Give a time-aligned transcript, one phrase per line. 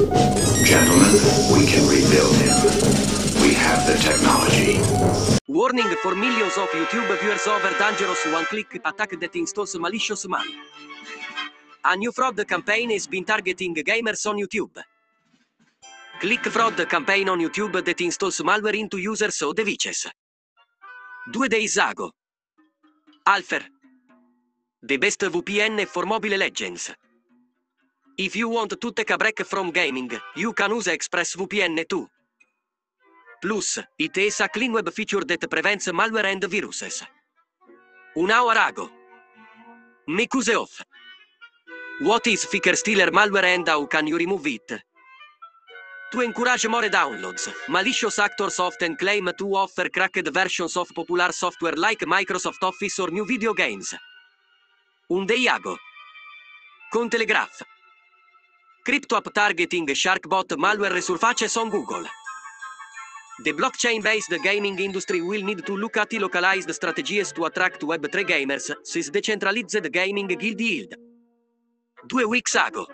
[0.00, 1.12] Gentlemen,
[1.52, 2.56] we can rebuild him.
[3.42, 4.80] We have the technology.
[5.46, 10.56] Warning for millions of YouTube viewers over dangerous one-click attack that installs malicious malware.
[11.84, 14.82] A new fraud campaign has been targeting gamers on YouTube.
[16.18, 20.06] Click fraud campaign on YouTube that installs malware into users or devices.
[21.30, 22.10] Due days ago.
[23.26, 23.64] Alfer.
[24.82, 26.90] The best VPN for mobile legends.
[28.20, 32.06] If you want to take a break from gaming, you can use ExpressVPN too.
[33.40, 37.02] Plus, it has a clean web feature that prevents malware and viruses.
[38.16, 38.90] Un hour ago.
[40.06, 40.82] Mikuse off.
[42.02, 44.82] What is Ficker Stealer malware and how can you remove it?
[46.12, 51.72] To encourage more downloads, malicious actors often claim to offer cracked versions of popular software
[51.72, 53.94] like Microsoft Office or new video games.
[55.08, 55.78] Un day ago.
[56.92, 57.62] Con Telegraph.
[58.90, 62.04] Crypto app targeting Sharkbot malware resurfaces on Google.
[63.44, 68.74] The blockchain-based gaming industry will need to look at localized strategies to attract Web3 gamers,
[68.82, 70.94] says decentralized gaming guild yield.
[72.08, 72.84] Due weeks ago.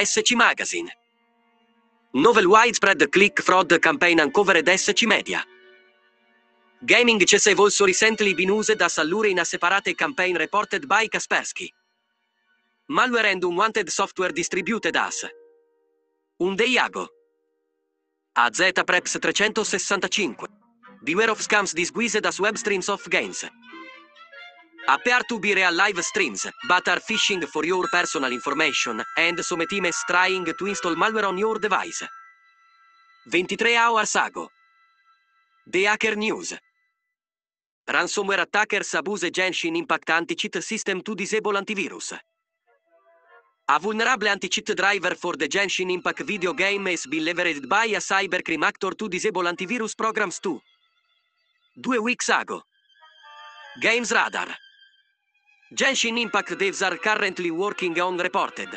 [0.00, 0.88] SC Magazine.
[2.14, 5.44] Novel widespread click fraud campaign uncovered SC Media.
[6.86, 10.86] Gaming chess have also recently been used as a lure in a separate campaign reported
[10.86, 11.72] by Kaspersky.
[12.90, 15.26] Malware and unwanted software distributed as.
[16.40, 17.06] Un day ago.
[18.34, 20.48] AZ Preps 365.
[21.04, 23.44] Beware of scams disguised as web streams of games.
[24.88, 29.66] Appear to be real live streams, but are phishing for your personal information, and some
[29.66, 32.04] team is trying to install malware on your device.
[33.30, 34.48] 23 hours ago.
[35.66, 36.54] The Hacker News.
[37.86, 42.18] Ransomware attackers abuse Genshin Impact anti-cheat system to disable antivirus.
[43.70, 48.00] A vulnerable anti-cheat driver for the Genshin Impact video game has been leveraged by a
[48.00, 50.58] cybercrime actor to disable antivirus programs too.
[51.78, 52.62] Due weeks ago.
[53.78, 54.48] Games Radar.
[55.74, 58.70] Genshin Impact devs are currently working on reported.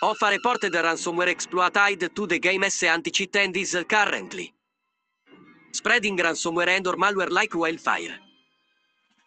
[0.00, 4.54] Of a reported ransomware exploited to the game as anti-cheat and is currently
[5.72, 8.16] spreading ransomware and or malware like wildfire.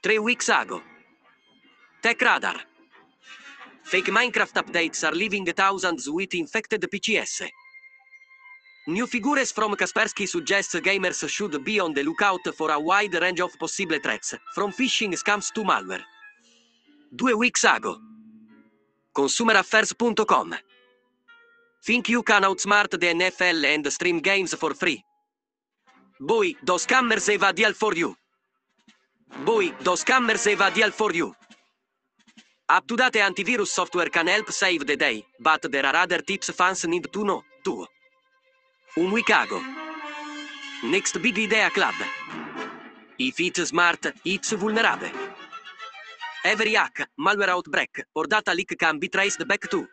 [0.02, 0.82] Three weeks ago.
[2.02, 2.69] Tech Radar.
[3.90, 7.50] Fake Minecraft updates are leaving thousands with infected PCS.
[8.86, 13.40] New figures from Kaspersky suggest gamers should be on the lookout for a wide range
[13.42, 16.04] of possible threats, from phishing scams to malware.
[17.16, 17.98] Due weeks ago.
[19.16, 20.56] ConsumerAffairs.com.
[21.84, 25.04] Think you can outsmart the NFL and stream games for free?
[26.20, 28.16] Boy, those scammers deal for you.
[29.44, 30.46] Boy, those scammers
[30.76, 31.34] deal for you.
[32.72, 37.12] Up-to-date antivirus software can help save the day, but there are other tips fans need
[37.12, 37.84] to know, too.
[38.96, 39.60] Un week ago.
[40.84, 41.96] Next Big Idea Club.
[43.18, 45.10] If it's smart, it's vulnerable.
[46.46, 49.88] Every hack, malware outbreak, or data leak can be traced back to.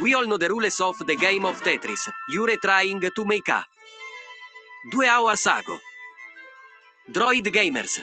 [0.00, 2.08] We all know the rules of the game of Tetris.
[2.30, 3.66] You're trying to make a.
[4.90, 5.78] Due hours ago.
[7.12, 8.00] Droid Gamers.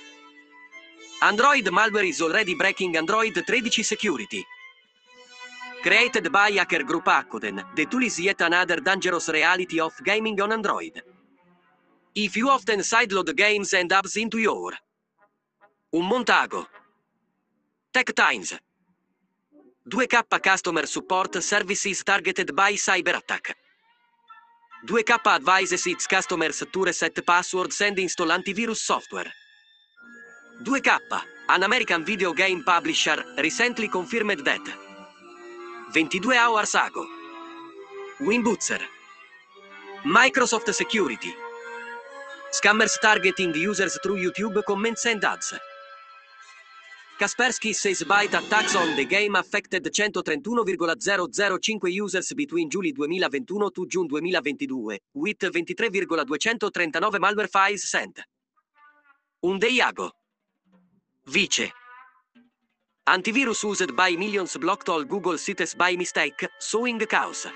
[1.21, 4.45] Android malware is already breaking Android 13 security.
[5.81, 10.51] Created by hacker group Akkoden, the tool is yet another dangerous reality of gaming on
[10.51, 11.01] Android.
[12.13, 14.73] If you often sideload games and apps into your
[15.93, 16.67] un montago.
[17.91, 18.53] Tech Times.
[19.89, 23.55] 2K Customer Support Services targeted by cyber attack.
[24.85, 29.31] 2K advises its customers to reset passwords and install antivirus software.
[30.63, 30.99] 2K,
[31.49, 34.61] an American video game publisher, recently confirmed that
[35.93, 37.05] 22 hours ago.
[38.19, 38.81] Winbutzer.
[40.03, 41.33] Microsoft Security.
[42.51, 45.53] Scammers targeting users through YouTube comments and ads.
[47.19, 54.07] Kaspersky says byte attacks on the game affected 131,005 users between July 2021 to June
[54.07, 58.19] 2022, with 23,239 malware files sent.
[59.43, 60.11] Un day ago.
[61.29, 61.73] Vice.
[63.05, 67.47] Antivirus used by millions blocked all Google sites by mistake, sowing chaos.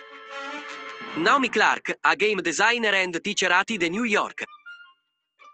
[1.18, 4.44] Naomi Clark, a game designer and teacher at the New York,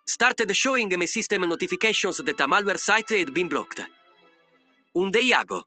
[0.08, 3.86] started showing me system notifications that a malware site had been blocked.
[4.96, 5.62] Un day ago.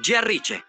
[0.00, 0.62] Giarrice.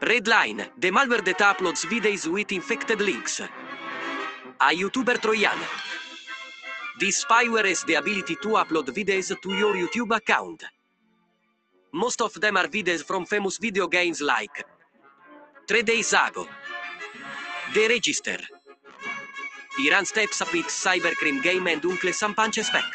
[0.00, 3.40] Redline, the malware that uploads videos with infected links.
[3.40, 5.58] A YouTuber Trojan.
[6.98, 10.64] This spyware has the ability to upload videos to your YouTube account.
[11.92, 14.64] Most of them are videos from famous video games like
[15.68, 16.48] 3 Days Ago.
[17.74, 18.38] The Register.
[19.86, 22.90] Iran steps up its cybercrime game and Uncle Sam punches back.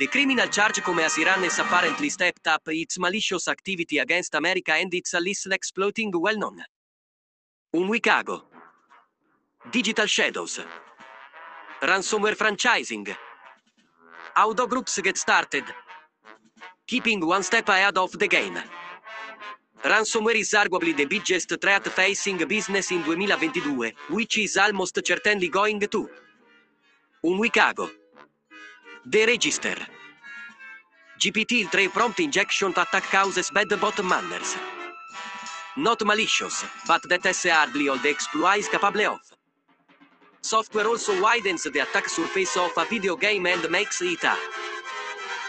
[0.00, 4.72] The criminal charge come as Iran has apparently stepped up its malicious activity against America
[4.72, 6.60] and its allies exploiting well known.
[7.72, 8.42] Un week ago.
[9.70, 10.58] Digital Shadows.
[11.84, 13.14] Ransomware franchising.
[14.34, 15.64] How groups get started?
[16.86, 18.58] Keeping one step ahead of the game.
[19.82, 25.78] Ransomware is arguably the biggest threat facing business in 2022, which is almost certainly going
[25.78, 26.08] to.
[27.22, 27.90] Un week ago.
[29.04, 29.76] The Register.
[31.20, 34.56] GPT-3 prompt injection attack causes bad bot manners.
[35.76, 39.20] Not malicious, but that has hardly all the exploits capable of.
[40.44, 44.36] Software also widens the attack surface of a video game and makes it a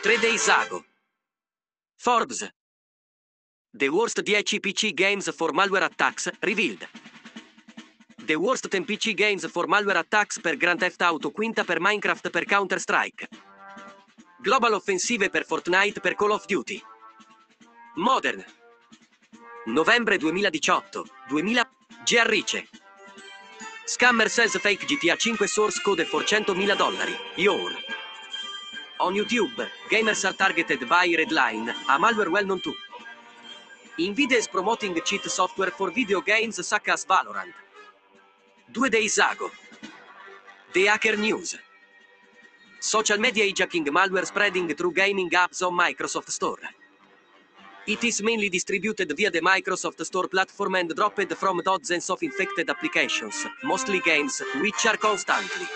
[0.02, 0.86] 3 days ago.
[1.98, 2.50] Forbes.
[3.74, 6.88] The worst 10 PC games for malware attacks revealed.
[8.26, 12.30] The worst 10 PC games for malware attacks per Grand Theft Auto, quinta per Minecraft
[12.30, 13.28] per Counter-Strike.
[14.42, 16.82] Global offensive per Fortnite per Call of Duty.
[17.96, 18.42] Modern.
[19.66, 21.04] Novembre 2018.
[21.28, 21.70] 2000.
[22.06, 22.85] Giarrice.
[23.86, 27.16] Scammer sells fake GTA 5 source code for 100.000 dollari.
[27.36, 27.72] Your.
[29.00, 32.74] On YouTube, gamers are targeted by Redline, a malware well known to.
[34.00, 37.54] Nvidia is promoting cheat software for video games such as Valorant.
[38.72, 39.52] Due days ago.
[40.74, 41.56] The Hacker News.
[42.80, 46.58] Social media hijacking malware spreading through gaming apps on Microsoft Store.
[47.88, 52.68] It is mainly distributed via the Microsoft Store platform and dropped from dozens of infected
[52.68, 55.68] applications, mostly games, which are constantly.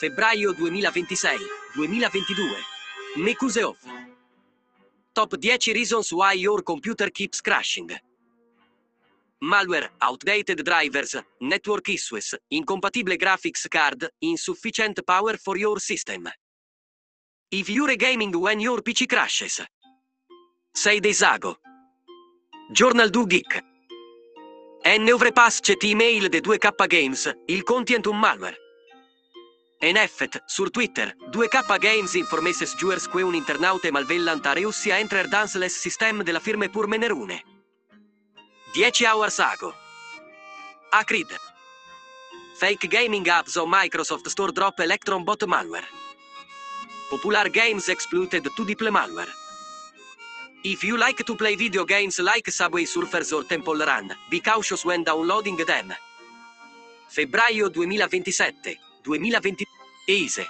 [0.00, 1.42] Febbraio 2026,
[1.74, 2.54] 2022.
[3.16, 3.84] Mecuse off.
[5.12, 7.90] Top 10 reasons why your computer keeps crashing.
[9.42, 16.28] Malware, outdated drivers, network issues, incompatible graphics card, insufficient power for your system.
[17.50, 19.60] If you're gaming when your PC crashes.
[20.76, 21.58] 6 days ago.
[22.68, 23.64] Journal do Geek.
[24.84, 28.58] N overpass chat email de 2K Games, il content un malware.
[29.80, 35.28] En effet, sur Twitter, 2K Games informeses juers que un internaute malvellant a Russia enter
[35.28, 37.42] danceless system della firma pur menerune.
[38.74, 39.72] 10 hours ago.
[40.90, 41.34] Acrid.
[42.58, 45.88] Fake gaming apps on Microsoft Store drop Electron bot malware.
[47.08, 49.45] Popular games exploited to deploy malware.
[50.68, 54.84] If you like to play video games like Subway Surfers or Temple Run, be cautious
[54.84, 55.94] when downloading them.
[57.08, 59.64] Febbraio 2027, 2020.
[60.08, 60.44] Ease.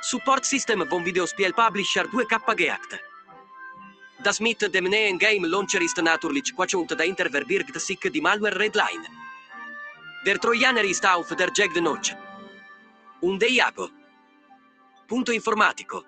[0.00, 3.00] Support System von Video Spiel Publisher 2K Geact.
[4.22, 9.08] Das mit dem neuen Game Launcher ist natürlich quachunt da Interverbirgt sich die Malware Redline.
[10.24, 12.14] Der Trojaner ist auf der Jagged Notch.
[13.22, 13.90] Un Deiago.
[15.08, 16.04] Punto informatico.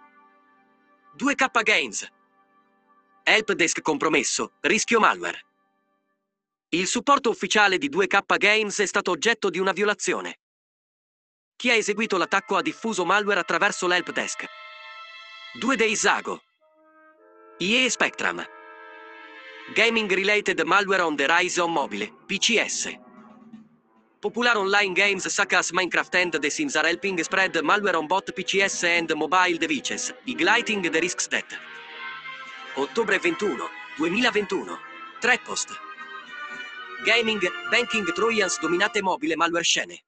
[1.18, 2.06] 2K Games.
[3.28, 5.40] Helpdesk compromesso, rischio malware.
[6.68, 10.38] Il supporto ufficiale di 2K Games è stato oggetto di una violazione.
[11.56, 14.44] Chi ha eseguito l'attacco ha diffuso malware attraverso l'helpdesk.
[15.58, 16.40] 2 Days Ago.
[17.58, 18.46] EA Spectrum.
[19.74, 22.96] Gaming Related Malware on the Rise on Mobile, PCS.
[24.20, 28.32] Popular online games such as Minecraft and The Sims are helping spread malware on both
[28.32, 31.74] PCS and mobile devices, igniting the risks that.
[32.76, 34.78] Ottobre 21, 2021.
[35.18, 35.70] Trepost.
[37.04, 37.40] Gaming,
[37.70, 39.98] Banking Trojans dominate mobile malware scene.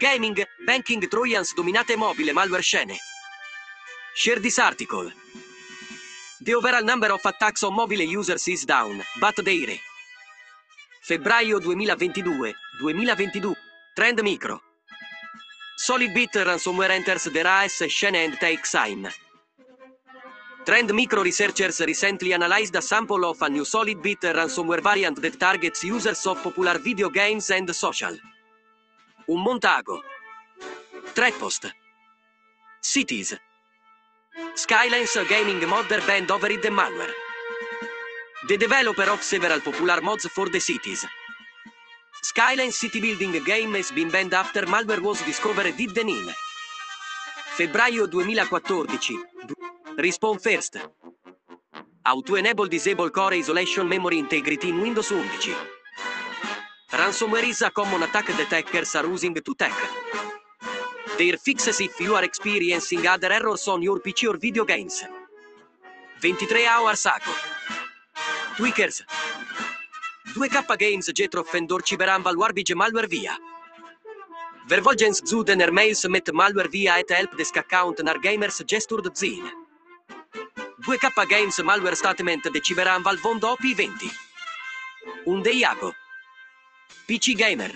[0.00, 2.96] Gaming, Banking Trojans dominate mobile malware scene.
[4.14, 5.12] Share this article.
[6.40, 9.80] The overall number of attacks on mobile users is down, but they.
[11.00, 13.54] Febbraio 2022, 2022.
[13.94, 14.60] Trend micro.
[15.76, 19.06] Solid bit ransomware enters the RAS scene and takes time.
[20.66, 25.38] Trend Micro researchers recently analyzed a sample of a new solid bit ransomware variant that
[25.38, 28.18] targets users of popular video games and social.
[29.28, 30.02] Un montago.
[31.14, 31.70] Trepost.
[32.80, 33.38] Cities.
[34.56, 37.14] Skylines Gaming Modder Band Overrid and Malware.
[38.48, 41.06] The developer of several popular mods for the cities.
[42.22, 46.28] Skyline City Building game has been banned after malware was discovered hidden in.
[47.56, 49.55] Febbraio 2014.
[49.98, 50.76] Respawn First.
[52.02, 55.56] How to enable disable core isolation memory integrity in Windows 11.
[56.92, 59.72] Ransomware is a common attack that are using to tech.
[61.16, 65.02] Their fixes if you are experiencing other errors on your PC or video games.
[66.20, 67.32] 23 hours ago.
[68.56, 69.02] Tweakers.
[70.34, 73.34] 2K Games Jetro Fendor Ciberan Valuarbige Malware via.
[74.68, 79.65] Vervolgens zu den Mails met Malware via et help desk account nar gamers gesturd zin.
[80.86, 84.08] 2K Games Malware Statement de Ciberan Valvondo P20.
[85.24, 85.92] Un Deiago.
[87.08, 87.72] PC Gamer.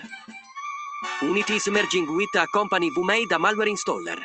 [1.21, 4.17] Unities merging with a company who made a malware installer.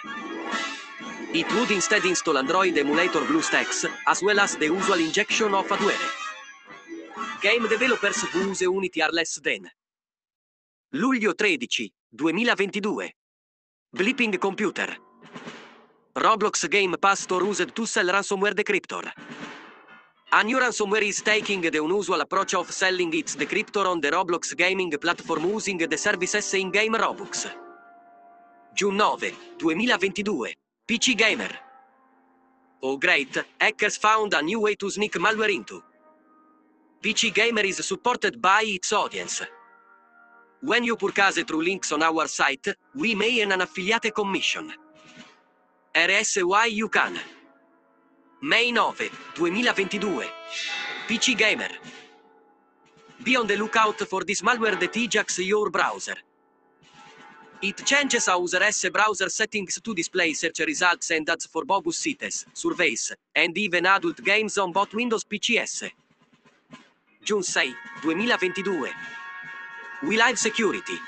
[1.35, 6.07] It would instead install Android emulator BlueStacks, as well as the usual injection of adware.
[7.43, 9.69] Game developers who use Unity are less than.
[10.95, 13.11] Luglio 13, 2022.
[13.97, 14.97] Blipping Computer.
[16.17, 19.13] Roblox Game Pass Store used to sell ransomware decryptor.
[20.33, 24.57] A new ransomware is taking the unusual approach of selling its decryptor on the Roblox
[24.57, 27.47] gaming platform using the services in-game Robux.
[28.75, 30.55] Giugno 9, 2022.
[30.89, 31.51] PC Gamer.
[32.83, 35.83] Oh great, hackers found a new way to sneak malware into.
[37.03, 39.43] PC Gamer is supported by its audience.
[40.63, 44.73] When you purchase through links on our site, we may earn an affiliate commission.
[45.97, 47.19] RSY you can.
[48.43, 48.95] May 9,
[49.35, 50.25] 2022.
[51.09, 51.71] PC Gamer.
[53.25, 56.17] Be on the lookout for this malware that hijacks your browser.
[57.63, 62.45] It changes a user's browser settings to display search results and ads for bogus sites,
[62.53, 65.91] surveys, and even adult games on both Windows PCS.
[67.25, 67.73] June 6,
[68.03, 68.87] 2022.
[70.03, 70.99] We Live Security.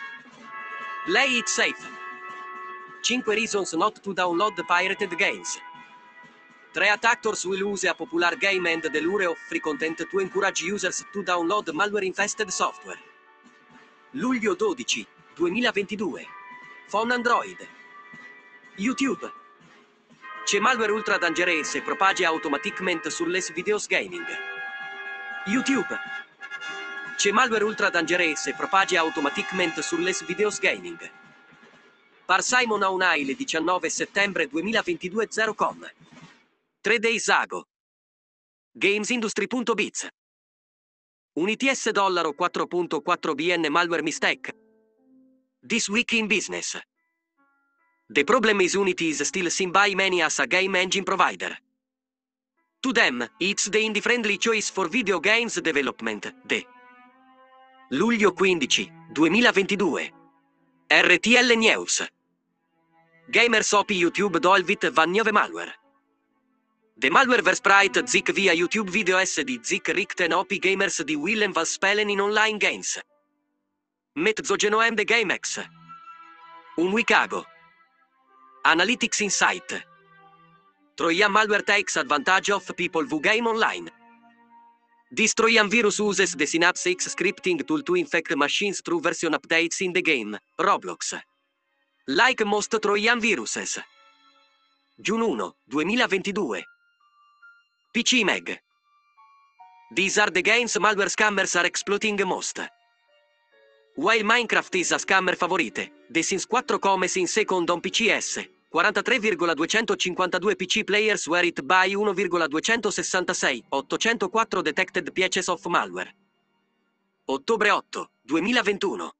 [1.04, 1.97] Play it safe.
[3.02, 5.58] 5 reasons not to download pirated games.
[6.72, 10.62] Tre attackers will use a popular game and the lure of free content to encourage
[10.62, 12.98] users to download malware-infested software.
[14.14, 16.26] Luglio 12, 2022.
[16.88, 17.66] Phone Android.
[18.76, 19.30] YouTube.
[20.44, 24.26] C'è malware ultra dangerous e propage automaticamente sulle videos gaming.
[25.46, 25.98] YouTube.
[27.16, 30.98] C'è malware ultra dangerous e propage automaticamente sulle videos gaming.
[32.28, 35.78] Par Simon Aunail 19 settembre 2022.com
[36.82, 37.64] 3 Days Ago.
[38.70, 40.08] Gamesindustry.biz.
[41.36, 44.52] Un ITS dollaro 4.4 BN malware mistake.
[45.66, 46.78] This week in business.
[48.12, 51.56] The problem is Unity is still seen by many as a game engine provider.
[52.80, 56.62] To them, it's the indie-friendly choice for video games development, the
[57.90, 58.68] Luglio 15,
[59.14, 60.10] 2022.
[60.90, 62.17] RTL News.
[63.30, 65.74] Gamers OP YouTube Dolvit Vannove Malware.
[66.96, 71.52] The malware versprite Zik via YouTube video S di Zik Richten OP Gamers di Willem
[71.52, 72.98] van Spelen in online games.
[74.14, 75.58] Metzogenoem de GameX.
[76.76, 77.44] Un Wicago.
[78.62, 79.86] Analytics Insight.
[80.94, 83.90] Trojan malware takes advantage of people who game online.
[85.10, 89.92] This virus uses the Synapse X scripting tool to infect machines through version updates in
[89.92, 91.27] the game, Roblox.
[92.10, 93.78] Like most Trojan viruses.
[94.98, 96.62] June 1, 2022.
[97.92, 98.58] PC Meg.
[99.90, 102.60] These are the games malware scammers are exploiting most.
[103.96, 110.56] While Minecraft is a scammer favorite, The Sims 4 come in second on PCS, 43,252
[110.56, 116.08] PC players were it by 1,266, 804 detected pieces of malware.
[117.28, 119.10] Ottobre 8, 2021.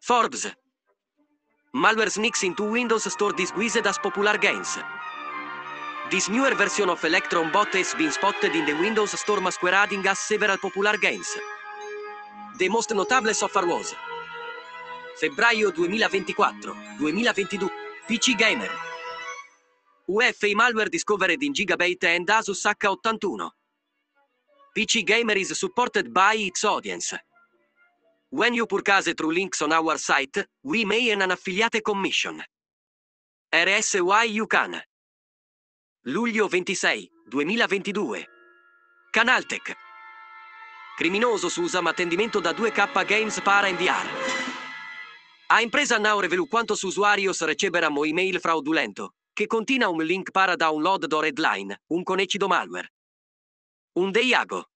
[0.00, 0.61] Forbes.
[1.74, 4.78] Malware sneaks into Windows Store disguised as popular games.
[6.10, 10.18] This newer version of Electron Bot has been spotted in the Windows Store masquerading as
[10.18, 11.26] several popular games.
[12.58, 13.94] The most notable so far was
[15.18, 16.52] Febbraio 2024,
[16.98, 17.70] 2022,
[18.06, 18.68] PC Gamer.
[20.10, 23.48] UFI malware discovered in Gigabyte and Asus H81.
[24.76, 27.14] PC Gamer is supported by its audience.
[28.34, 32.42] When you purchase through links on our site, we may an affiliate commission.
[33.52, 34.80] RSY you can.
[36.06, 38.24] Luglio 26, 2022.
[39.10, 39.76] Canaltech.
[40.96, 44.08] Criminoso su usa attendimento da 2K Games para inviare.
[45.48, 50.56] A impresa now revelu quanto su usuarios receberamo email fraudulento, che contina un link para
[50.56, 52.88] download do redline, un conecido malware.
[53.98, 54.70] Un deiago.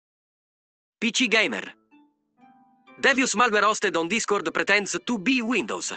[0.97, 1.84] PC Gamer.
[2.97, 5.93] Devious malware hosted on Discord pretends to be Windows.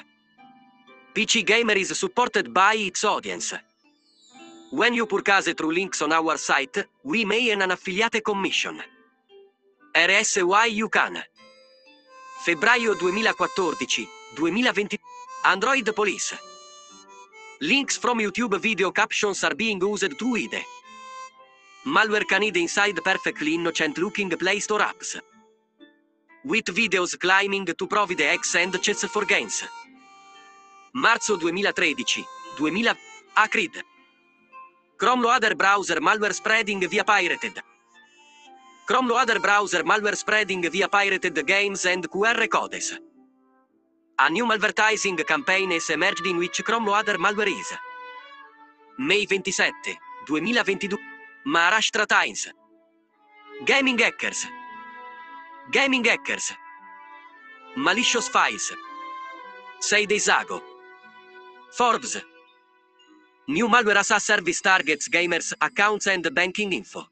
[1.15, 3.55] PC Gamer is supported by its audience.
[4.71, 8.83] When you purchase through links on our site, we may earn an affiliate commission.
[9.95, 11.23] RSY you can.
[12.45, 14.99] Febbraio 2014, 2020.
[15.45, 16.35] Android Police.
[17.61, 20.65] Links from YouTube video captions are being used to hide.
[21.87, 25.17] Malware can hide inside perfectly innocent looking Play Store apps.
[26.49, 29.63] With videos climbing to provide X and chess for games.
[30.95, 32.25] Marzo 2013.
[32.57, 32.97] 2000.
[33.37, 33.73] Acrid.
[34.97, 37.61] Chrome Loader browser malware spreading via pirated.
[38.87, 42.99] Chrome Loader browser malware spreading via pirated games and QR codes.
[44.19, 47.75] A new advertising campaign is emerged in which Chrome Loader malware is.
[48.99, 49.71] May 27,
[50.27, 50.97] 2022.
[51.47, 52.49] Maharashtra Times.
[53.67, 54.47] Gaming Hackers.
[55.71, 56.53] Gaming Hackers.
[57.77, 58.73] Malicious Files.
[59.81, 60.63] 6 days ago.
[61.71, 62.17] Forbes.
[63.49, 67.07] New malware as a service targets gamers, accounts and banking info.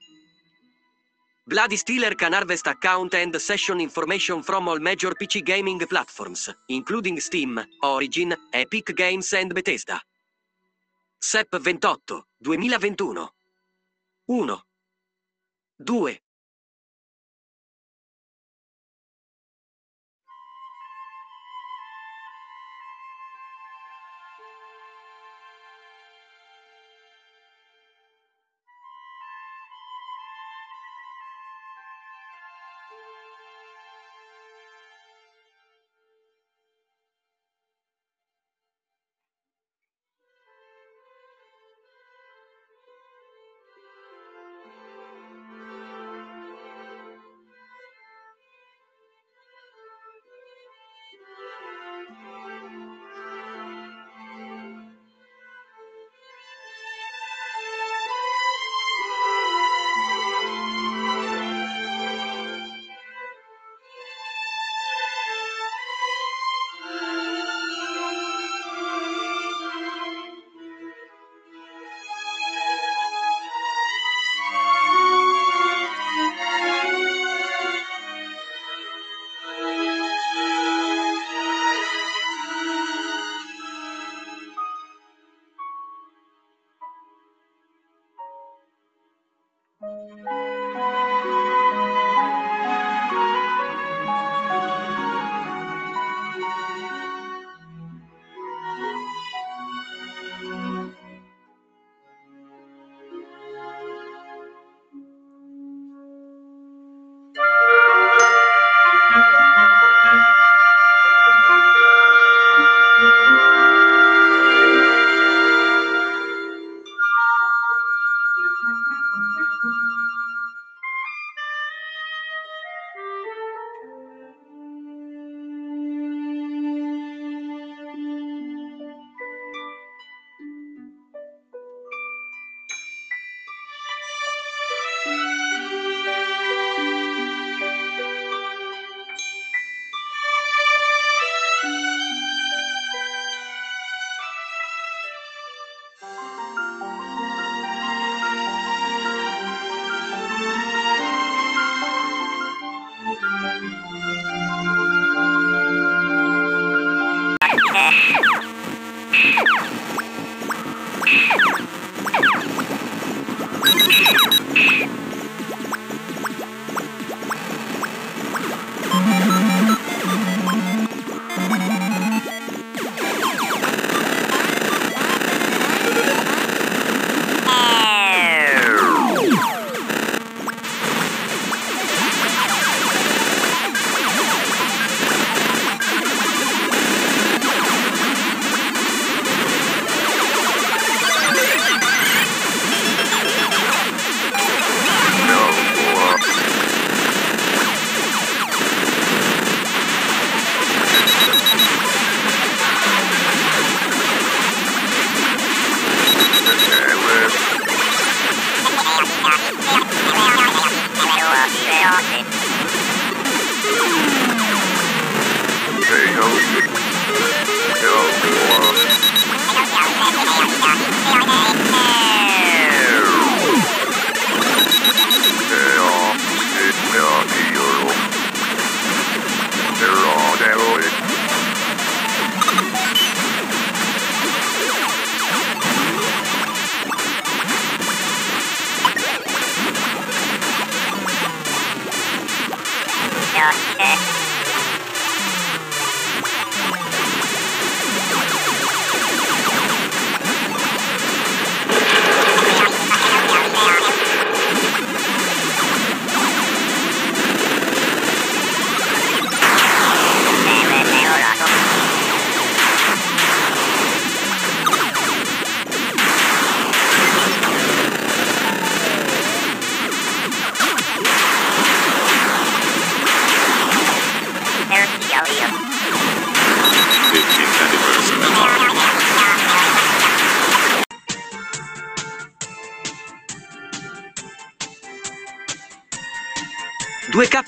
[1.47, 7.21] Bloody Stealer can harvest account and session information from all major PC gaming platforms, including
[7.21, 10.01] Steam, Origin, Epic Games and Bethesda.
[11.21, 11.79] SEP 28,
[12.43, 13.29] 2021.
[14.27, 14.57] 1.
[15.85, 16.17] 2.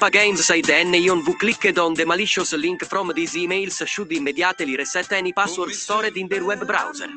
[0.07, 5.13] Games N Ion V clicked on the malicious link from these emails should immediately reset
[5.13, 7.09] any password stored in their web browser.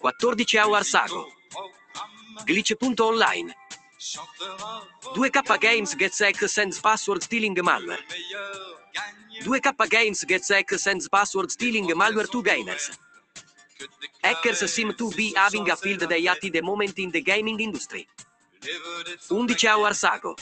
[0.00, 1.26] 14 hours ago.
[2.46, 3.54] Glitch.online
[5.14, 7.98] 2K Games gets hack sends password stealing malware.
[9.42, 12.96] 2K Games gets hack sends password stealing malware to gamers.
[14.22, 18.06] Hackers seem to be having a field day at the moment in the gaming industry.
[19.30, 20.36] 11 hours ago.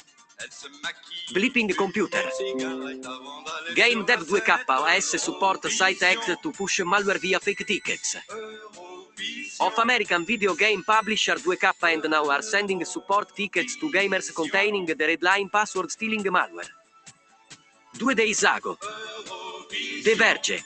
[1.32, 2.22] Blipping computer.
[3.74, 8.16] Game Dev 2K OS support site hacked to push malware via fake tickets.
[9.60, 14.86] Of American video game publisher 2K and now are sending support tickets to gamers containing
[14.86, 16.68] the redline password stealing malware.
[17.96, 18.76] Due days ago.
[20.04, 20.62] The Verge.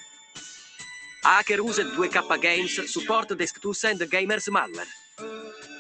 [1.23, 5.76] Hacker used 2K Games support desk to send gamers malware.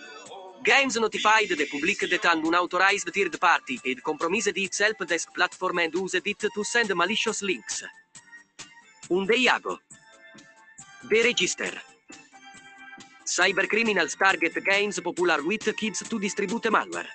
[0.66, 5.78] Games notified the public that an unauthorized third party had compromised its help desk platform
[5.78, 7.84] and used it to send malicious links.
[9.08, 9.78] Un day ago.
[11.08, 11.70] The Register.
[13.24, 17.06] Cybercriminals target games popular with kids to distribute malware.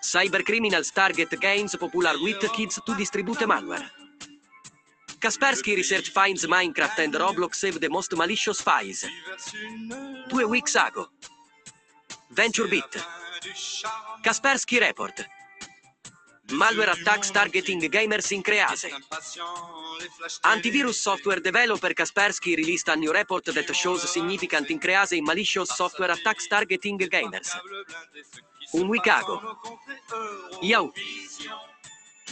[0.00, 3.84] Cybercriminals target games popular with kids to distribute malware.
[5.20, 9.04] Kaspersky Research finds Minecraft and Roblox have the most malicious files.
[10.30, 11.08] Two weeks ago.
[12.34, 13.00] VentureBeat.
[14.22, 15.24] Kaspersky Report.
[16.48, 18.86] Malware attacks targeting gamers in Crease.
[20.42, 26.10] Antivirus software developer Kaspersky released a new report that shows significant increase in malicious software
[26.10, 27.54] attacks targeting gamers.
[28.74, 29.40] Un week ago.
[30.60, 30.90] Yahoo!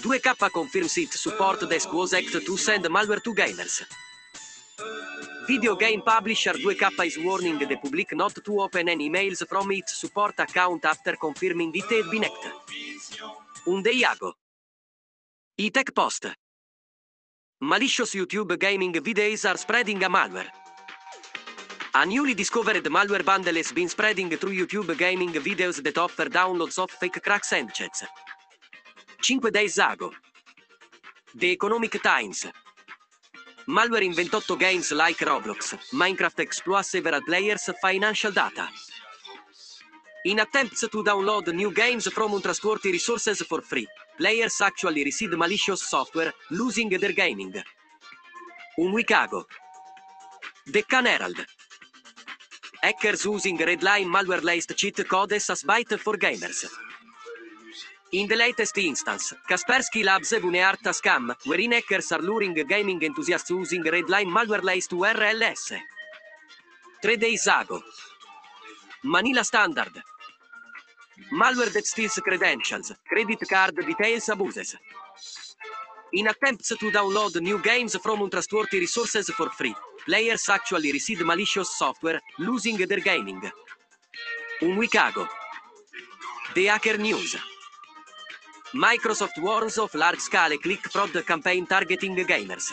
[0.03, 3.83] 2K confirms its support desk was hacked to send malware to gamers.
[5.47, 9.99] Video game publisher 2K is warning the public not to open any emails from its
[9.99, 12.49] support account after confirming it had been hacked.
[13.67, 14.33] Un day ago.
[15.57, 16.27] E-Tech Post.
[17.61, 20.49] Malicious YouTube gaming videos are spreading a malware.
[21.95, 26.79] A newly discovered malware bundle has been spreading through YouTube gaming videos that offer downloads
[26.79, 28.05] of fake cracks and chats.
[29.21, 30.13] 5 days ago.
[31.35, 32.47] The Economic Times.
[33.69, 38.69] Malware in 28 games like Roblox, Minecraft exploits several players' financial data.
[40.25, 43.87] In attempts to download new games from untrustworthy resources for free,
[44.19, 47.55] players actually receive malicious software, losing their gaming.
[48.79, 49.45] Un week ago.
[50.69, 51.45] Deccan Herald.
[52.83, 56.67] Hackers using Redline malware-laced cheat codes as bait for gamers.
[58.15, 63.03] In the latest instance, Kaspersky Labs have unearthed a scam, wherein hackers are luring gaming
[63.03, 65.79] enthusiasts using Redline malware-laced URLs.
[67.01, 67.83] Three days ago.
[69.05, 70.03] Manila Standard.
[71.33, 74.77] Malware that steals credentials, credit card details abuses.
[76.13, 81.75] In attempts to download new games from untrustworthy resources for free, players actually receive malicious
[81.79, 83.41] software, losing their gaming.
[84.61, 85.27] Un week ago.
[86.55, 87.39] The Hacker News.
[88.75, 92.73] Microsoft warns of large-scale click fraud campaign targeting gamers.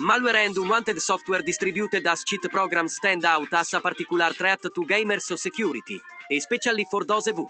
[0.00, 4.86] Malware and unwanted software distributed as cheat programs stand out as a particular threat to
[4.86, 7.48] gamers' security, especially for those who.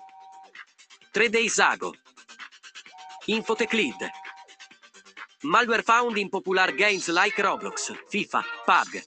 [1.12, 1.92] Three days ago.
[3.29, 4.11] Infotech Lead.
[5.44, 9.03] Malware found in popular games like Roblox, FIFA, PUBG.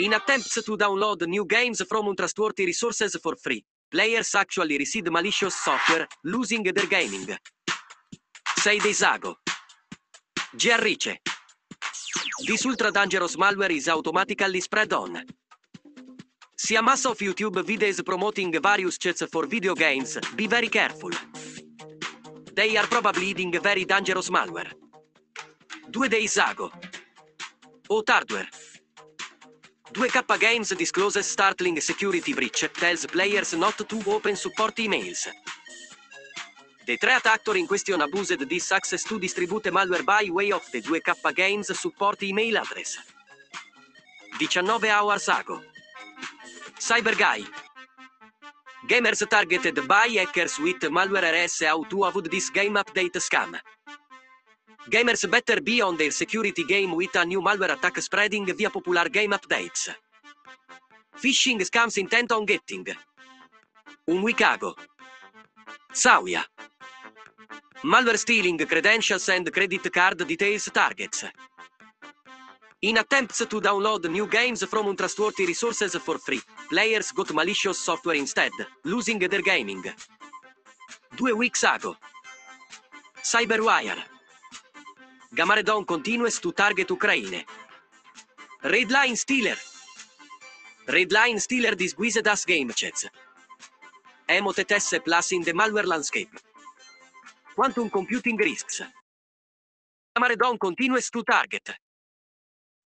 [0.00, 5.54] In attempts to download new games from untrustworthy resources for free, players actually receive malicious
[5.54, 7.36] software, losing their gaming.
[8.56, 9.36] 6 days ago.
[10.56, 11.18] Giarrice.
[12.46, 15.22] This ultra dangerous malware is automatically spread on.
[16.56, 21.10] See a mass of YouTube videos promoting various chats for video games, be very careful.
[22.54, 24.72] They are probably hiding very dangerous malware.
[25.90, 26.70] Due days ago.
[27.90, 28.48] Hot hardware.
[29.92, 35.28] 2K Games discloses startling security breach, tells players not to open support emails.
[36.86, 40.80] The threat actor in question abused this access to distribute malware by way of the
[40.80, 42.96] 2K Games support email address.
[44.40, 45.60] 19 hours ago.
[46.78, 47.42] Cyber Guy.
[48.88, 53.60] Gamers targeted by hackers with malware RS how to this game update scam.
[54.90, 59.08] Gamers better be on their security game with a new malware attack spreading via popular
[59.08, 59.88] game updates.
[61.16, 62.84] Phishing scams intent on getting.
[64.08, 64.74] Un week ago.
[65.92, 66.44] Sauia.
[67.84, 71.24] Malware stealing credentials and credit card details targets.
[72.80, 78.16] In attempts to download new games from untrustworthy resources for free, players got malicious software
[78.16, 78.50] instead,
[78.84, 79.84] losing their gaming.
[81.16, 81.96] Due weeks ago.
[83.22, 84.11] Cyberwire.
[85.34, 87.44] Gamaredon continues to target Ukraine.
[88.62, 89.56] Redline Stealer.
[90.86, 93.08] Redline Stealer disguised as game chats.
[94.28, 96.30] Emotetes plus in the malware landscape.
[97.54, 98.82] Quantum computing risks.
[100.14, 101.70] Gamaredon continues to target.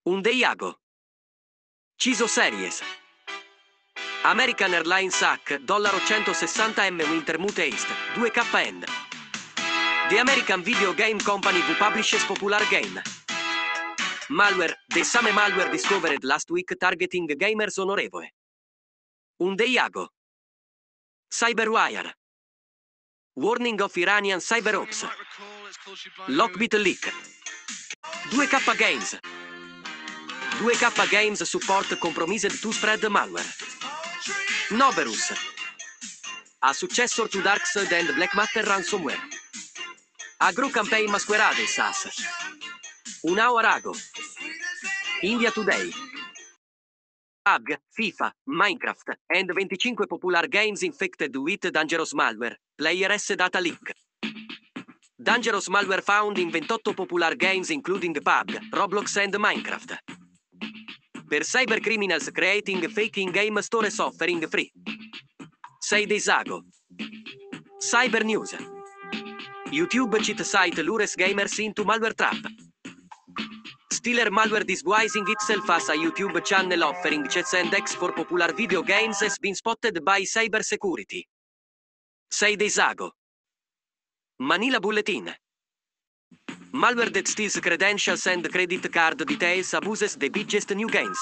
[0.06, 0.76] Un Deiago.
[1.98, 2.80] Ciso Series.
[4.24, 9.05] American Airlines hack, dollaro 160M Wintermute East, 2KN.
[10.08, 13.02] The American Video Game Company who publishes popular game.
[14.30, 18.28] Malware, the same malware discovered last week targeting gamers onorevole.
[19.40, 20.06] Un Deiago.
[21.28, 22.12] Cyberwire.
[23.34, 25.04] Warning of Iranian cyber ops.
[26.28, 27.12] Lockbit leak.
[28.30, 29.18] 2K Games.
[30.60, 33.50] 2K Games support compromised to spread malware.
[34.70, 35.34] Noberus.
[36.62, 39.35] A successor to Darkseid and Black Matter ransomware.
[40.38, 42.08] Agro campaign masquerade SAS.
[43.24, 43.92] Un hour ago.
[45.22, 45.90] India Today.
[47.42, 52.56] PUBG, FIFA, Minecraft, and 25 popular games infected with dangerous malware.
[52.76, 53.94] Player S data leak.
[55.16, 59.96] Dangerous malware found in 28 popular games including PUBG, Roblox and Minecraft.
[61.30, 64.70] Per cybercriminals creating fake in-game stores offering free.
[65.80, 66.62] 6 days ago.
[67.80, 68.75] Cyber News.
[69.72, 72.36] YouTube cheat site lures gamers into malware trap.
[73.92, 78.82] Stealer malware disguising itself as a YouTube channel offering chats and X for popular video
[78.82, 81.24] games has been spotted by cybersecurity.
[82.30, 83.10] 6 days ago.
[84.38, 85.34] Manila Bulletin.
[86.72, 91.18] Malware that steals credentials and credit card details abuses the biggest new games.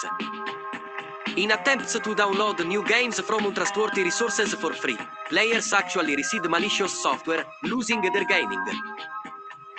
[1.36, 4.96] In attempts to download new games from untrustworthy resources for free,
[5.28, 8.62] players actually receive malicious software, losing their gaming.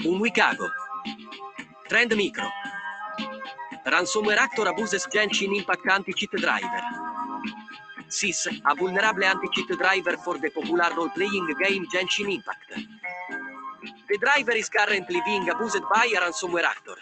[0.03, 0.67] Un week ago.
[1.87, 2.49] Trend Micro.
[3.85, 6.81] Ransomware Actor abuses Genshin Impact Anti-Cheat Driver.
[8.09, 12.81] SIS, a vulnerable anti-cheat driver for the popular role-playing game Genshin Impact.
[14.09, 16.97] The driver is currently being abused by a ransomware actor.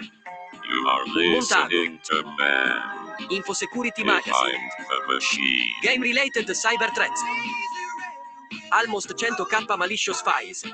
[0.69, 4.69] You are listening to Man Info Security Behind Magazine.
[4.89, 5.69] the Machine.
[5.81, 7.21] Game-related cyber threats.
[8.73, 10.65] Almost 100k malicious files.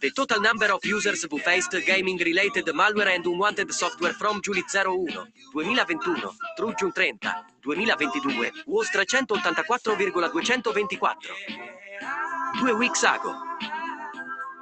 [0.00, 5.06] The total number of users who faced gaming-related malware and unwanted software from July 01,
[5.52, 6.20] 2021
[6.56, 7.12] through June 30,
[7.62, 11.10] 2022 was 384,224.
[12.58, 13.34] Due weeks ago.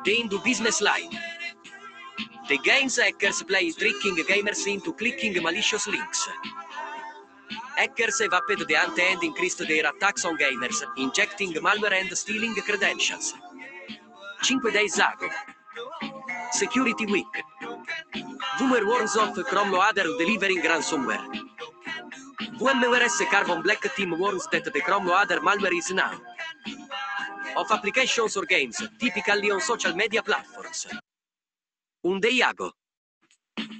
[0.04, 1.10] The Hindu Business Line.
[2.48, 6.28] The games hackers play tricking gamers into clicking malicious links.
[7.76, 13.34] Hackers upped the ante and increased their attacks on gamers, injecting malware and stealing credentials.
[14.42, 15.28] 5 days ago.
[16.52, 17.34] Security Week.
[18.58, 21.26] Boomer warns of Chrome loader delivering ransomware.
[22.58, 26.18] VMwRS Carbon Black Team warns that the Chrome loader malware is now
[27.56, 30.86] of applications or games, typically on social media platforms.
[32.02, 32.70] Un Deiago.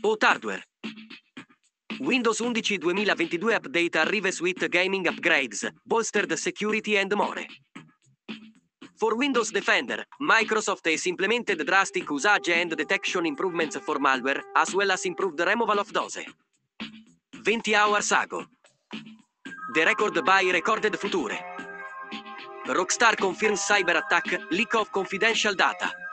[0.03, 0.65] Hot Hardware.
[2.01, 7.47] Windows 11 2022 update arrives with gaming upgrades, bolstered security and more.
[8.97, 14.91] For Windows Defender, Microsoft has implemented drastic usage and detection improvements for malware, as well
[14.91, 16.19] as improved removal of those.
[17.45, 18.45] 20 hours ago.
[19.75, 21.39] The record by Recorded Future.
[22.67, 26.08] Rockstar confirms cyber attack, leak of confidential data.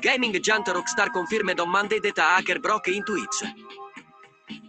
[0.00, 3.34] Gaming giant Rockstar confirmed on Monday that a hacker broke into it.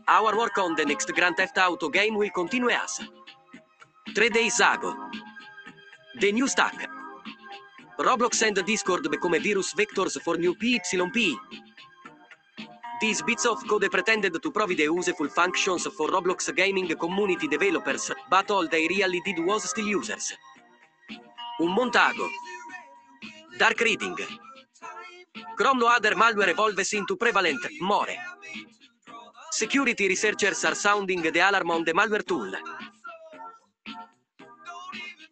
[0.07, 2.99] Our work on the next Grand Theft Auto game will continue as.
[4.15, 4.95] Three days ago.
[6.19, 6.89] The new stack.
[7.99, 11.35] Roblox and Discord become virus vectors for new PYP.
[12.99, 18.49] These bits of code pretended to provide useful functions for Roblox gaming community developers, but
[18.49, 20.33] all they really did was steal users.
[21.59, 22.27] Un montago.
[23.59, 24.17] Dark reading.
[25.55, 28.07] Chrome loader malware evolves into prevalent, more.
[29.51, 32.51] Security researchers are sounding the alarm on the malware tool.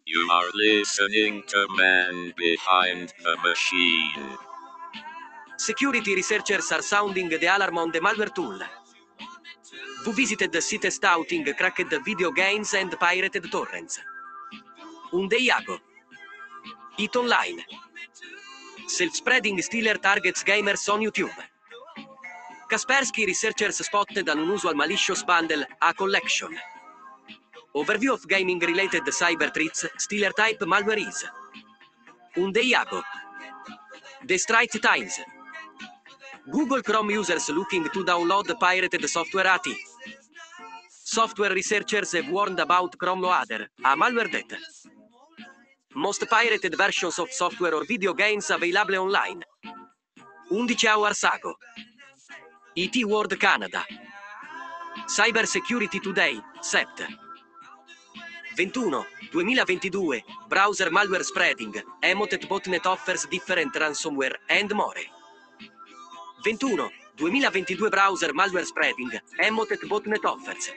[0.04, 4.38] You are listening to Man Behind the Machine.
[5.56, 8.58] Security researchers are sounding the alarm on the malware tool.
[10.04, 14.00] Who visited the site touting cracked video games and pirated torrents.
[15.12, 15.78] Un Deiago.
[16.98, 17.62] It Online.
[18.88, 21.30] Self-spreading stealer targets gamers on YouTube.
[22.70, 26.56] Kaspersky researchers spotted an unusual malicious bundle, a collection.
[27.74, 31.24] Overview of gaming related cyber threats, stealer type malware is.
[32.36, 33.02] Un Deiago.
[34.26, 35.20] The Straits Times.
[36.50, 39.66] Google Chrome users looking to download pirated software AT.
[40.88, 44.58] Software researchers have warned about Chrome Loader, a malware that
[45.98, 49.42] most pirated versions of software or video games available online.
[50.50, 51.54] 11 Hours ago.
[52.76, 53.84] IT World Canada.
[55.06, 57.02] Cyber Security Today, SEPT.
[58.56, 64.94] 21, 2022, Browser Malware Spreading, Emotet Botnet Offers Different Ransomware, and more.
[66.44, 70.70] 21, 2022 Browser Malware Spreading, Emotet Botnet Offers.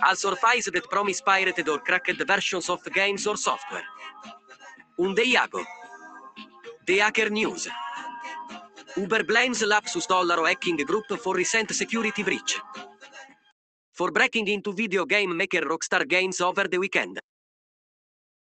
[0.00, 3.84] All surface that promise pirated or cracked versions of games or software.
[4.98, 5.64] Un Deiago.
[6.86, 7.68] The Hacker News.
[8.96, 12.60] Uber blames Lapsus Dollaro Hacking Group for recent security breach.
[13.92, 17.18] For breaking into video game maker Rockstar Games over the weekend.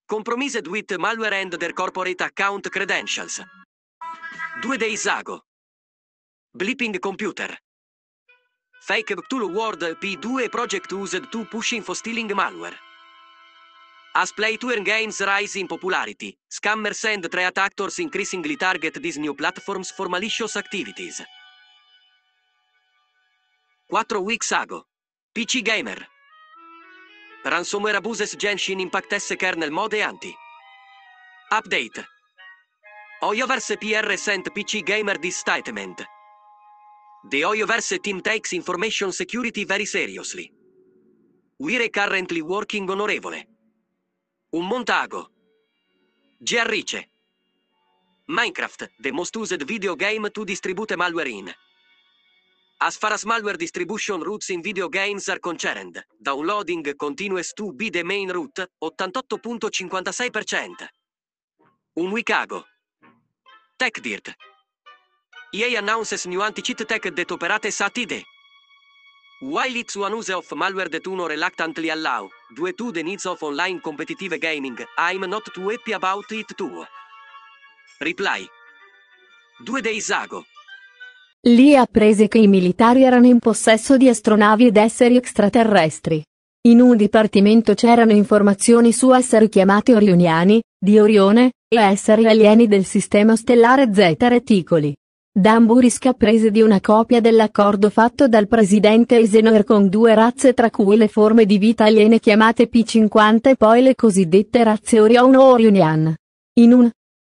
[0.08, 3.41] Compromised with malware and their corporate account credentials.
[4.62, 5.39] Due days ago.
[6.56, 7.58] Blipping computer.
[8.88, 12.76] Fake Cthulhu World P2 project used to push info stealing malware.
[14.13, 19.34] As play to games rise in popularity, scammers and threat actors increasingly target these new
[19.34, 21.19] platforms for malicious activities.
[23.89, 24.86] 4 weeks ago.
[25.34, 26.06] PC Gamer.
[27.43, 30.32] Ransomware abuses Genshin Impact S kernel mode anti.
[31.52, 32.06] Update.
[33.24, 36.06] Oyoverse PR sent PC Gamer this statement.
[37.28, 40.54] The Oyoverse team takes information security very seriously.
[41.58, 43.44] We're currently working onorevole.
[44.54, 45.32] Un Montago.
[46.40, 47.10] Giarrice.
[48.30, 51.52] Minecraft, the most used video game to distribute malware in.
[52.82, 57.90] As far as malware distribution routes in video games are concerned, downloading continues to be
[57.90, 60.88] the main route, 88.56%.
[61.98, 62.64] Un Wicago.
[63.78, 64.36] TechDirt.
[65.56, 68.26] EA announces new anti-cheat tech that operates at ID.
[69.39, 73.41] While it's one use of malware that uno reluctantly allow, due to the needs of
[73.41, 76.84] online competitive gaming, I'm not too happy about it too.
[78.00, 78.46] Reply.
[79.63, 80.44] Due days ago.
[81.48, 86.22] Lì apprese che i militari erano in possesso di astronavi ed esseri extraterrestri.
[86.68, 92.84] In un dipartimento c'erano informazioni su esseri chiamati Orioniani, di Orione, e esseri alieni del
[92.84, 94.94] sistema stellare Z Reticoli.
[95.38, 100.69] Dan Burisk apprese di una copia dell'accordo fatto dal presidente Eisenhower con due razze tra
[100.69, 105.43] cui le forme di vita aliene chiamate P50 e poi le cosiddette razze Orion o
[105.52, 106.15] Orionian.
[106.60, 106.89] In un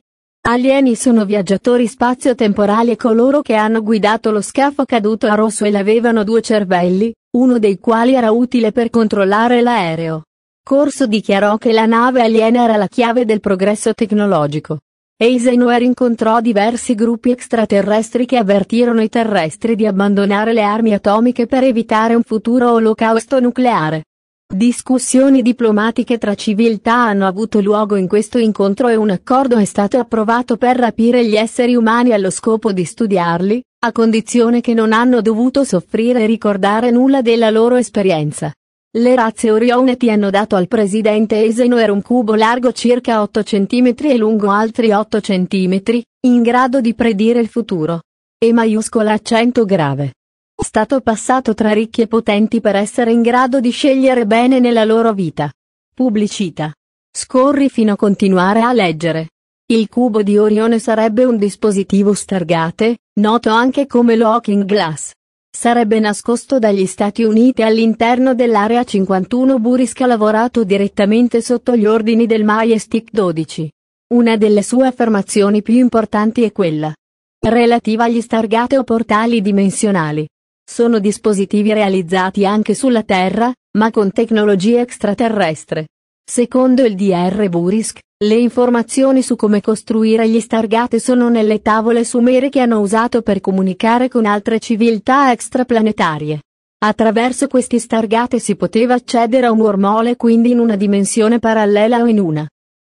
[0.48, 6.24] alieni sono viaggiatori spazio-temporali e coloro che hanno guidato lo scafo caduto a Roswell avevano
[6.24, 10.24] due cervelli, uno dei quali era utile per controllare l'aereo.
[10.68, 14.80] Corso dichiarò che la nave aliena era la chiave del progresso tecnologico.
[15.16, 21.64] Eisenhower incontrò diversi gruppi extraterrestri che avvertirono i terrestri di abbandonare le armi atomiche per
[21.64, 24.06] evitare un futuro olocausto nucleare.
[24.52, 30.00] Discussioni diplomatiche tra civiltà hanno avuto luogo in questo incontro e un accordo è stato
[30.00, 35.22] approvato per rapire gli esseri umani allo scopo di studiarli, a condizione che non hanno
[35.22, 38.52] dovuto soffrire e ricordare nulla della loro esperienza.
[38.98, 44.16] Le razze Orioneti hanno dato al presidente Eisenhower un cubo largo circa 8 cm e
[44.16, 48.04] lungo altri 8 cm, in grado di predire il futuro.
[48.38, 50.14] E maiuscola accento grave.
[50.56, 55.12] Stato passato tra ricchi e potenti per essere in grado di scegliere bene nella loro
[55.12, 55.52] vita.
[55.94, 56.72] Pubblicità.
[57.12, 59.32] Scorri fino a continuare a leggere.
[59.66, 65.12] Il cubo di Orione sarebbe un dispositivo Stargate, noto anche come Looking Glass.
[65.56, 72.26] Sarebbe nascosto dagli Stati Uniti all'interno dell'Area 51 Burisk ha lavorato direttamente sotto gli ordini
[72.26, 73.72] del Majestic 12.
[74.16, 76.94] Una delle sue affermazioni più importanti è quella
[77.40, 80.28] relativa agli Stargate o portali dimensionali.
[80.62, 85.88] Sono dispositivi realizzati anche sulla Terra, ma con tecnologia extraterrestre.
[86.22, 92.48] Secondo il DR Burisk, le informazioni su come costruire gli Stargate sono nelle tavole sumere
[92.48, 96.40] che hanno usato per comunicare con altre civiltà extraplanetarie.
[96.78, 102.06] Attraverso questi Stargate si poteva accedere a un wormhole quindi in una dimensione parallela o
[102.06, 102.48] in una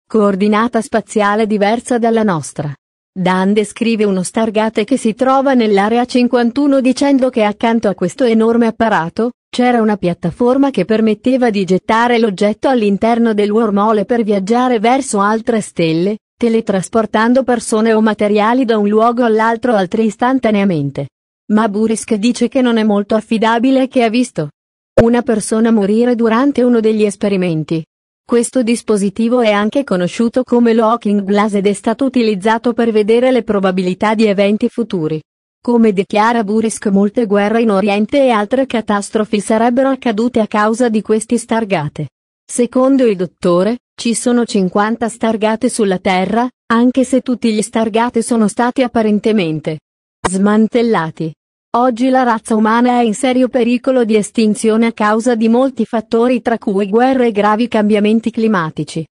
[0.09, 2.73] coordinata spaziale diversa dalla nostra.
[3.19, 8.67] Dan descrive uno Stargate che si trova nell'area 51 dicendo che accanto a questo enorme
[8.67, 15.21] apparato, c'era una piattaforma che permetteva di gettare l'oggetto all'interno del wormhole per viaggiare verso
[15.21, 21.09] altre stelle, teletrasportando persone o materiali da un luogo all'altro altri istantaneamente.
[21.53, 24.51] Ma Burisk dice che non è molto affidabile e che ha visto
[25.01, 27.83] una persona morire durante uno degli esperimenti.
[28.29, 33.45] Questo dispositivo è anche conosciuto come Looking Glass ed è stato utilizzato per vedere le
[33.45, 35.23] probabilità di eventi futuri.
[35.63, 41.03] Come dichiara Burisk molte guerre in Oriente e altre catastrofi sarebbero accadute a causa di
[41.03, 42.09] questi stargate.
[42.45, 48.49] Secondo il dottore, ci sono 50 stargate sulla Terra, anche se tutti gli stargate sono
[48.49, 49.79] stati apparentemente
[50.29, 51.33] smantellati.
[51.79, 56.41] Oggi la razza umana è in serio pericolo di estinzione a causa di molti fattori
[56.41, 59.05] tra cui guerre e gravi cambiamenti climatici.